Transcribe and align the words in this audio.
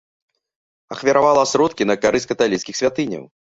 Ахвяравала 0.95 1.45
сродкі 1.53 1.89
на 1.91 1.99
карысць 2.07 2.29
каталіцкіх 2.35 2.75
святыняў. 2.83 3.33